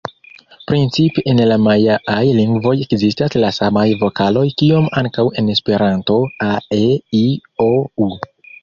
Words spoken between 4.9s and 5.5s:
ankaŭ